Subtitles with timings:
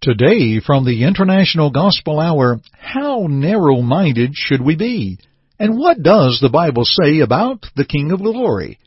[0.00, 5.18] Today, from the International Gospel Hour, how narrow-minded should we be?
[5.58, 8.78] And what does the Bible say about the King of Glory?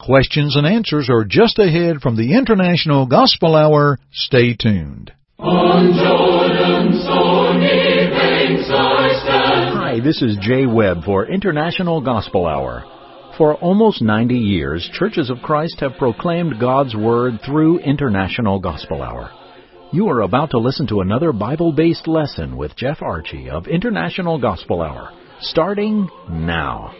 [0.00, 4.00] Questions and answers are just ahead from the International Gospel Hour.
[4.10, 5.12] Stay tuned.
[5.38, 9.78] On Jordan's stormy banks I stand.
[9.78, 12.82] Hi, this is Jay Webb for International Gospel Hour.
[13.38, 19.30] For almost 90 years, Churches of Christ have proclaimed God's Word through International Gospel Hour.
[19.96, 24.38] You are about to listen to another Bible based lesson with Jeff Archie of International
[24.38, 25.10] Gospel Hour,
[25.40, 26.94] starting now.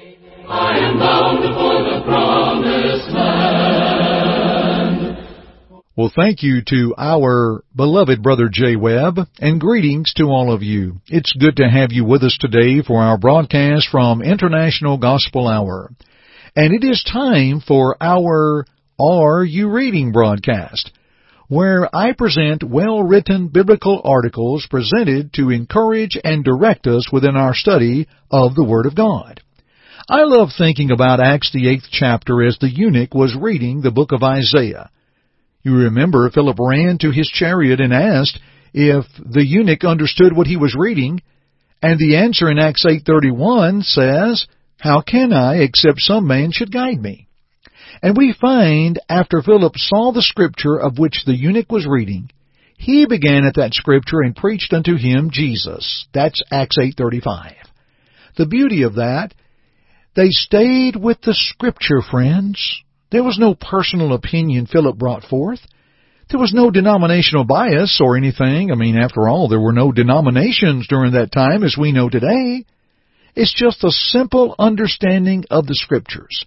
[0.49, 5.19] I am bound for the promised land.
[5.95, 11.03] Well, thank you to our beloved brother Jay Webb, and greetings to all of you.
[11.09, 15.91] It's good to have you with us today for our broadcast from International Gospel Hour.
[16.57, 18.65] And it is time for our
[18.99, 20.93] Are You Reading broadcast
[21.49, 28.09] where I present well-written biblical articles presented to encourage and direct us within our study
[28.31, 29.41] of the Word of God.
[30.09, 34.13] I love thinking about Acts the eighth chapter as the eunuch was reading the book
[34.13, 34.91] of Isaiah.
[35.63, 38.39] You remember Philip ran to his chariot and asked
[38.73, 41.23] if the eunuch understood what he was reading,
[41.83, 44.47] and the answer in Acts 8:31 says,
[44.79, 47.26] "How can I except some man should guide me?"
[48.03, 52.31] And we find after Philip saw the scripture of which the eunuch was reading,
[52.77, 56.07] he began at that scripture and preached unto him Jesus.
[56.13, 57.55] That's Acts 8:35.
[58.37, 59.33] The beauty of that,
[60.15, 62.83] they stayed with the scripture, friends.
[63.11, 65.61] There was no personal opinion Philip brought forth.
[66.29, 68.73] There was no denominational bias or anything.
[68.73, 72.65] I mean, after all, there were no denominations during that time as we know today.
[73.37, 76.45] It's just a simple understanding of the scriptures.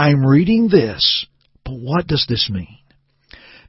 [0.00, 1.26] I'm reading this,
[1.62, 2.78] but what does this mean?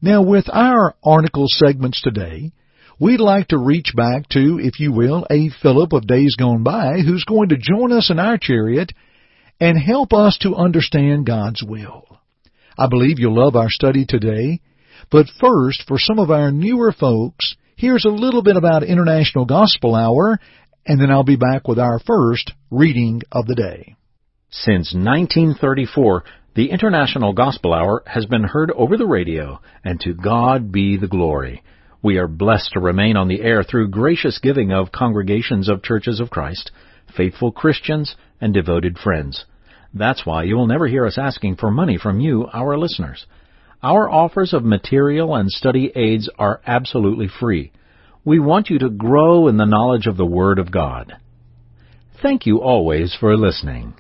[0.02, 2.54] Now, with our article segments today,
[3.02, 7.00] we'd like to reach back to, if you will, a Philip of days gone by
[7.00, 8.94] who's going to join us in our chariot
[9.60, 12.06] and help us to understand God's will.
[12.78, 14.62] I believe you'll love our study today,
[15.12, 19.96] but first, for some of our newer folks, here's a little bit about International Gospel
[19.96, 20.40] Hour,
[20.86, 23.98] and then I'll be back with our first reading of the day.
[24.54, 26.26] Since 1934,
[26.56, 31.08] the International Gospel Hour has been heard over the radio, and to God be the
[31.08, 31.64] glory.
[32.04, 36.20] We are blessed to remain on the air through gracious giving of congregations of churches
[36.20, 36.70] of Christ,
[37.16, 39.46] faithful Christians, and devoted friends.
[39.94, 43.26] That's why you will never hear us asking for money from you, our listeners.
[43.82, 47.72] Our offers of material and study aids are absolutely free.
[48.26, 51.16] We want you to grow in the knowledge of the Word of God.
[52.22, 53.94] Thank you always for listening.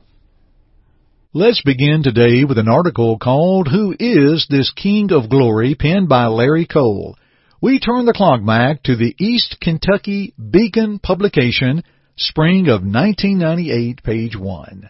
[1.34, 6.26] Let's begin today with an article called Who is This King of Glory penned by
[6.26, 7.16] Larry Cole.
[7.62, 11.86] We turn the clock back to the East Kentucky Beacon publication,
[12.18, 14.90] spring of 1998, page 1.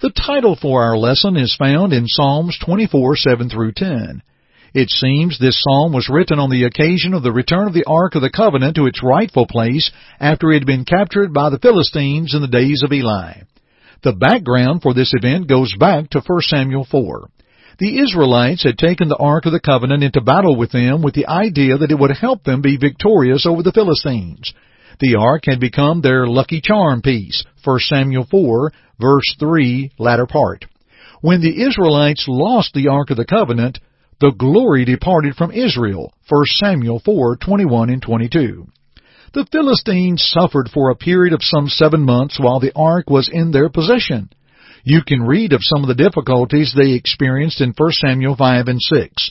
[0.00, 4.22] The title for our lesson is found in Psalms 24, 7 through 10.
[4.72, 8.14] It seems this psalm was written on the occasion of the return of the Ark
[8.14, 9.90] of the Covenant to its rightful place
[10.20, 13.40] after it had been captured by the Philistines in the days of Eli.
[14.02, 17.28] The background for this event goes back to 1 Samuel 4.
[17.78, 21.26] The Israelites had taken the Ark of the Covenant into battle with them with the
[21.26, 24.54] idea that it would help them be victorious over the Philistines.
[25.00, 30.64] The Ark had become their lucky charm piece, 1 Samuel 4, verse 3, latter part.
[31.20, 33.78] When the Israelites lost the Ark of the Covenant,
[34.20, 38.66] the glory departed from Israel, 1 Samuel 4, 21 and 22.
[39.32, 43.50] The Philistines suffered for a period of some seven months while the ark was in
[43.50, 44.30] their possession.
[44.84, 48.80] You can read of some of the difficulties they experienced in 1 Samuel 5 and
[48.80, 49.30] 6.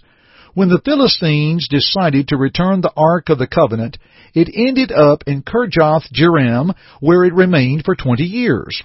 [0.54, 3.98] When the Philistines decided to return the Ark of the Covenant,
[4.34, 8.82] it ended up in Kirjath Jearim, where it remained for twenty years.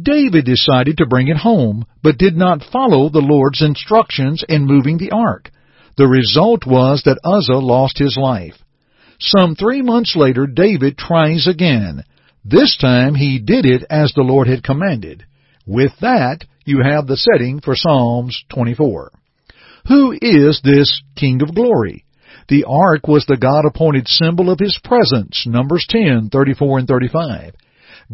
[0.00, 4.98] David decided to bring it home, but did not follow the Lord's instructions in moving
[4.98, 5.50] the ark.
[5.96, 8.56] The result was that Uzzah lost his life.
[9.18, 12.04] Some three months later, David tries again.
[12.44, 15.24] This time he did it as the Lord had commanded.
[15.66, 19.12] With that, you have the setting for Psalms 24.
[19.88, 22.04] Who is this King of Glory?
[22.48, 27.54] The ark was the God-appointed symbol of His presence, Numbers 10, 34 and 35.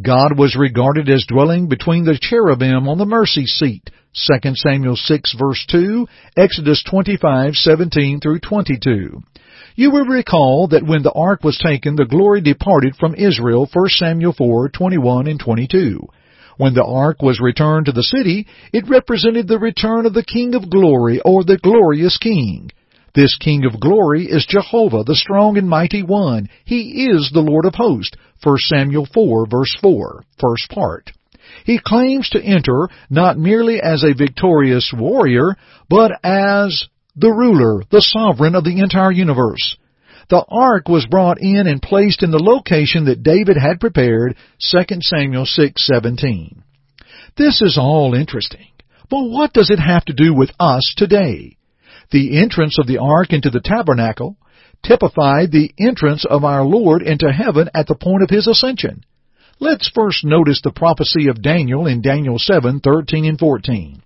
[0.00, 5.34] God was regarded as dwelling between the cherubim on the mercy seat, 2 Samuel 6
[5.38, 9.20] verse 2, Exodus 25, 17 through 22.
[9.76, 13.88] You will recall that when the ark was taken, the glory departed from Israel, 1
[13.88, 16.00] Samuel 4, 21 and 22.
[16.56, 20.55] When the ark was returned to the city, it represented the return of the King
[20.55, 22.70] of glory, or the glorious King.
[23.14, 26.49] This King of glory is Jehovah, the strong and mighty one.
[26.64, 28.16] He is the Lord of hosts.
[28.43, 31.11] 1 Samuel 4 verse 4, first part.
[31.64, 35.56] He claims to enter not merely as a victorious warrior,
[35.88, 39.76] but as the ruler, the sovereign of the entire universe.
[40.28, 45.02] The ark was brought in and placed in the location that David had prepared, 2
[45.02, 46.62] Samuel 6:17.
[47.36, 48.68] This is all interesting.
[49.08, 51.56] But what does it have to do with us today?
[52.12, 54.36] The entrance of the ark into the tabernacle
[54.84, 59.02] typified the entrance of our Lord into heaven at the point of his ascension.
[59.58, 64.00] Let's first notice the prophecy of Daniel in Daniel 7:13 and 14.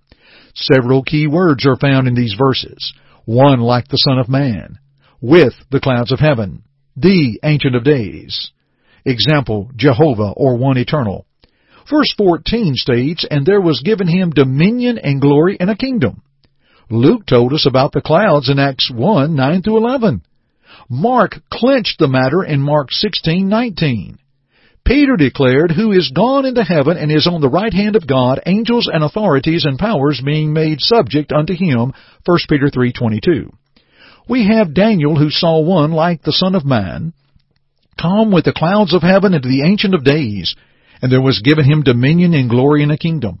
[0.55, 2.93] Several key words are found in these verses.
[3.25, 4.79] One like the Son of Man,
[5.21, 6.63] with the clouds of heaven,
[6.95, 8.51] the Ancient of Days.
[9.03, 11.25] Example, Jehovah or One Eternal.
[11.89, 16.23] Verse 14 states, And there was given him dominion and glory and a kingdom.
[16.89, 20.21] Luke told us about the clouds in Acts 1, 9 through 11.
[20.89, 24.17] Mark clinched the matter in Mark 16:19.
[24.85, 28.39] Peter declared, Who is gone into heaven and is on the right hand of God,
[28.45, 31.91] angels and authorities and powers being made subject unto him.
[32.23, 33.51] 1 Peter 3:22.
[34.29, 37.13] We have Daniel who saw one like the Son of Man
[37.99, 40.55] come with the clouds of heaven into the Ancient of Days,
[41.01, 43.39] and there was given him dominion and glory and a kingdom.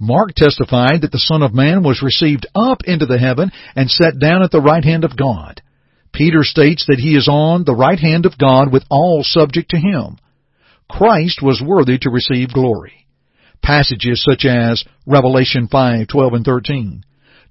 [0.00, 4.18] Mark testified that the Son of Man was received up into the heaven and set
[4.18, 5.62] down at the right hand of God.
[6.12, 9.76] Peter states that he is on the right hand of God with all subject to
[9.76, 10.16] him.
[10.96, 13.08] Christ was worthy to receive glory.
[13.60, 17.02] Passages such as Revelation 5:12 and 13,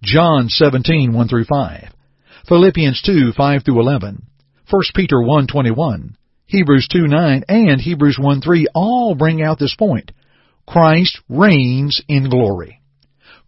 [0.01, 1.93] John 17:1 through 5,
[2.47, 4.23] Philippians 2:5 through 11,
[4.69, 10.13] 1 Peter 1:21, Hebrews 2:9 and Hebrews 1:3 all bring out this point.
[10.65, 12.79] Christ reigns in glory.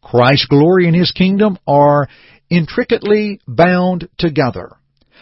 [0.01, 2.09] Christ's glory and his kingdom are
[2.49, 4.73] intricately bound together.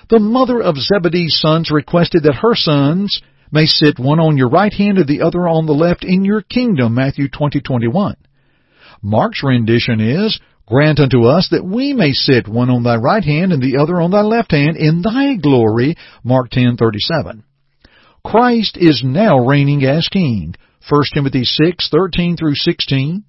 [0.10, 3.22] The mother of Zebedee's sons requested that her sons
[3.54, 6.42] may sit one on your right hand and the other on the left in your
[6.42, 8.16] kingdom, Matthew 20:21.
[9.04, 13.52] Mark's rendition is, Grant unto us that we may sit one on thy right hand
[13.52, 17.44] and the other on thy left hand in thy glory, Mark 10:37.
[18.26, 20.56] Christ is now reigning as king,
[20.90, 23.24] 1 Timothy 6:13 through 16,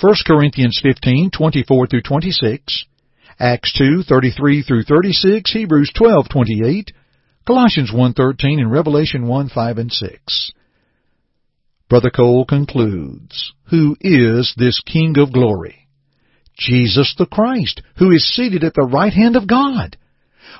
[0.00, 2.84] 1 Corinthians 15:24 through 26,
[3.40, 6.92] Acts 2:33 through 36, Hebrews 12:28,
[7.46, 10.52] Colossians 1.13 and Revelation 1.5 and 6.
[11.88, 15.86] Brother Cole concludes, Who is this King of glory?
[16.58, 19.96] Jesus the Christ, who is seated at the right hand of God.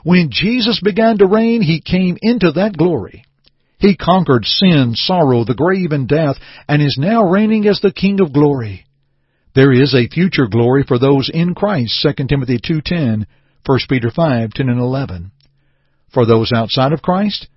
[0.04, 3.24] When Jesus began to reign, He came into that glory.
[3.78, 6.36] He conquered sin, sorrow, the grave, and death,
[6.68, 8.86] and is now reigning as the King of glory.
[9.56, 13.24] There is a future glory for those in Christ, 2 Timothy 2.10,
[13.64, 15.32] 1 Peter 5.10 and 11.
[16.12, 17.48] For those outside of Christ,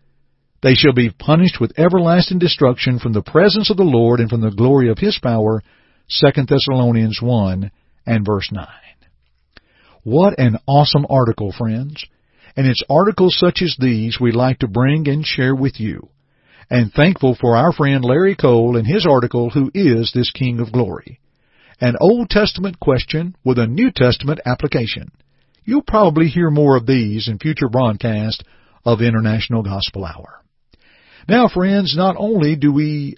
[0.62, 4.42] they shall be punished with everlasting destruction from the presence of the Lord and from
[4.42, 5.62] the glory of His power.
[6.10, 7.72] 2 Thessalonians 1
[8.06, 8.68] and verse 9.
[10.04, 12.06] What an awesome article, friends.
[12.58, 16.10] And it's articles such as these we like to bring and share with you.
[16.70, 20.72] And thankful for our friend Larry Cole and his article, Who is this King of
[20.72, 21.20] Glory?
[21.80, 25.12] An Old Testament question with a New Testament application.
[25.64, 28.44] You'll probably hear more of these in future broadcasts
[28.86, 30.44] of International Gospel Hour.
[31.28, 33.16] Now, friends, not only do we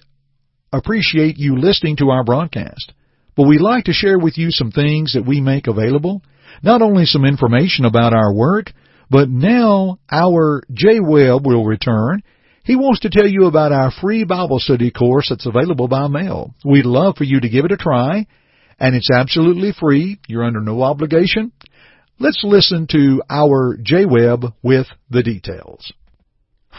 [0.72, 2.92] appreciate you listening to our broadcast,
[3.36, 6.22] but we'd like to share with you some things that we make available.
[6.62, 8.72] Not only some information about our work,
[9.10, 12.22] but now our Jay Webb will return.
[12.64, 16.54] He wants to tell you about our free Bible study course that's available by mail.
[16.64, 18.26] We'd love for you to give it a try,
[18.78, 20.20] and it's absolutely free.
[20.28, 21.52] You're under no obligation.
[22.18, 25.92] Let's listen to our Jay Webb with the details.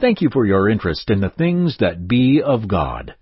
[0.00, 3.16] Thank you for your interest in the things that be of God.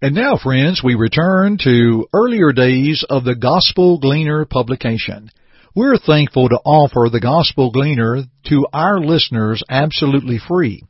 [0.00, 5.28] And now, friends, we return to earlier days of the Gospel Gleaner publication.
[5.76, 10.84] We're thankful to offer the Gospel Gleaner to our listeners absolutely free.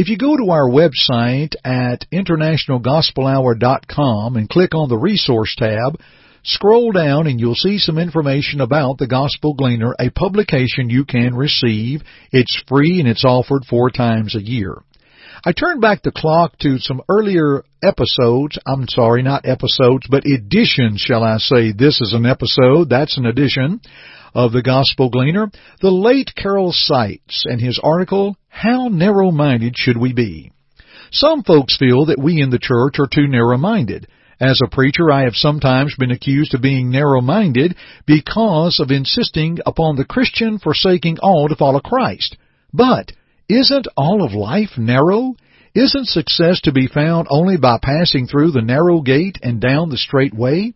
[0.00, 6.00] If you go to our website at internationalgospelhour.com and click on the resource tab,
[6.42, 11.34] scroll down and you'll see some information about the Gospel Gleaner, a publication you can
[11.34, 12.00] receive.
[12.32, 14.78] It's free and it's offered four times a year.
[15.44, 18.58] I turned back the clock to some earlier episodes.
[18.66, 21.72] I'm sorry, not episodes, but editions, shall I say.
[21.72, 22.88] This is an episode.
[22.88, 23.82] That's an edition
[24.34, 25.50] of the Gospel Gleaner.
[25.82, 30.52] The late Carol Seitz and his article, How Narrow-Minded Should We Be?
[31.12, 34.06] Some folks feel that we in the church are too narrow-minded.
[34.38, 37.74] As a preacher, I have sometimes been accused of being narrow-minded
[38.06, 42.36] because of insisting upon the Christian forsaking all to follow Christ.
[42.72, 43.12] But
[43.48, 45.36] isn't all of life narrow?
[45.74, 49.96] Isn't success to be found only by passing through the narrow gate and down the
[49.96, 50.74] straight way?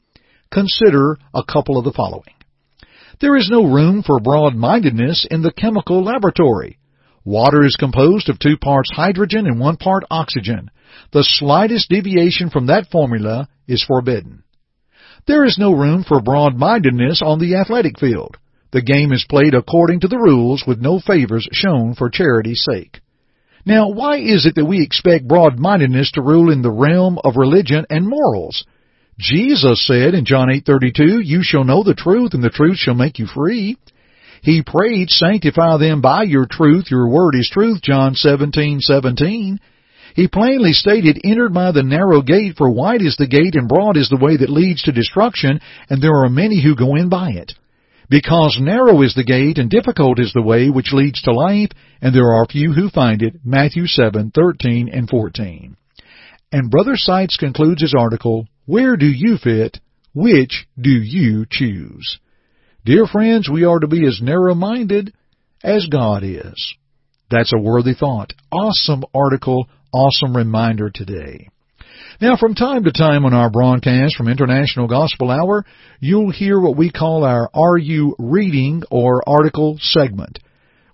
[0.51, 2.35] Consider a couple of the following.
[3.21, 6.79] There is no room for broad-mindedness in the chemical laboratory.
[7.25, 10.71] Water is composed of two parts hydrogen and one part oxygen.
[11.13, 14.43] The slightest deviation from that formula is forbidden.
[15.27, 18.37] There is no room for broad-mindedness on the athletic field.
[18.73, 23.01] The game is played according to the rules with no favors shown for charity's sake.
[23.65, 27.87] Now, why is it that we expect broad-mindedness to rule in the realm of religion
[27.89, 28.65] and morals?
[29.19, 33.19] Jesus said in John 8:32, "You shall know the truth, and the truth shall make
[33.19, 33.77] you free."
[34.45, 39.59] He prayed, "Sanctify them by your truth; your word is truth." John 17:17.
[40.15, 43.97] He plainly stated, entered by the narrow gate, for wide is the gate and broad
[43.97, 47.31] is the way that leads to destruction, and there are many who go in by
[47.31, 47.55] it."
[48.11, 51.71] Because narrow is the gate and difficult is the way which leads to life,
[52.03, 53.37] and there are few who find it.
[53.47, 55.75] Matthew 7:13 and 14.
[56.53, 59.81] And Brother Seitz concludes his article, Where do you fit?
[60.13, 62.19] Which do you choose?
[62.87, 65.15] Dear friends, we are to be as narrow-minded
[65.63, 66.75] as God is.
[67.31, 68.35] That's a worthy thought.
[68.53, 71.49] Awesome article, awesome reminder today.
[72.21, 75.65] Now, from time to time on our broadcast from International Gospel Hour,
[75.99, 80.41] you'll hear what we call our Are You Reading or article segment.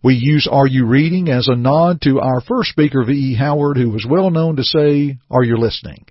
[0.00, 3.34] We use Are You Reading as a nod to our first speaker, V.E.
[3.34, 6.06] Howard, who was well known to say, Are you listening?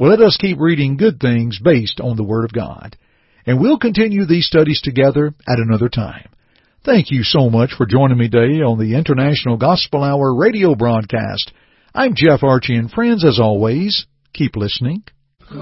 [0.00, 2.96] Well, let us keep reading good things based on the Word of God.
[3.46, 6.28] And we'll continue these studies together at another time.
[6.84, 11.52] Thank you so much for joining me today on the International Gospel Hour radio broadcast.
[11.94, 15.02] I'm Jeff Archie, and friends, as always, Keep listening.
[15.50, 15.58] You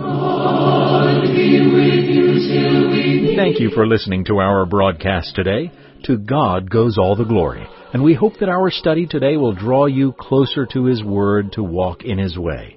[3.36, 5.70] Thank you for listening to our broadcast today.
[6.04, 9.86] To God goes all the glory, and we hope that our study today will draw
[9.86, 12.76] you closer to His Word to walk in His way.